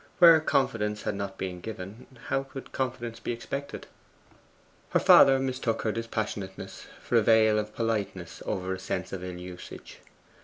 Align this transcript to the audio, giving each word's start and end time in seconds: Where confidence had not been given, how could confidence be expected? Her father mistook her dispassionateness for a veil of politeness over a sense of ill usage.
Where 0.17 0.39
confidence 0.39 1.03
had 1.03 1.13
not 1.13 1.37
been 1.37 1.61
given, 1.61 2.07
how 2.29 2.41
could 2.41 2.71
confidence 2.71 3.19
be 3.19 3.31
expected? 3.31 3.85
Her 4.89 4.99
father 4.99 5.37
mistook 5.37 5.83
her 5.83 5.91
dispassionateness 5.91 6.87
for 7.03 7.17
a 7.17 7.21
veil 7.21 7.59
of 7.59 7.75
politeness 7.75 8.41
over 8.47 8.73
a 8.73 8.79
sense 8.79 9.13
of 9.13 9.23
ill 9.23 9.37
usage. 9.37 9.99